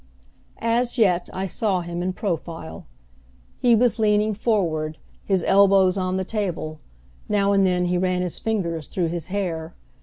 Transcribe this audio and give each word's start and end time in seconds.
As 0.57 0.97
yet 0.97 1.29
I 1.31 1.45
saw 1.45 1.81
him 1.81 2.01
in 2.01 2.11
profile. 2.13 2.87
He 3.59 3.75
was 3.75 3.99
leaning 3.99 4.33
forward, 4.33 4.97
his 5.23 5.43
elbows 5.45 5.95
on 5.95 6.17
the 6.17 6.25
table; 6.25 6.79
now 7.29 7.53
and 7.53 7.67
then 7.67 7.85
he 7.85 7.99
ran 7.99 8.23
his 8.23 8.39
fingers 8.39 8.87
through 8.87 9.09
his 9.09 9.27
hair. 9.27 9.75